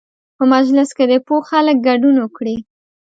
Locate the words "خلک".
1.49-1.75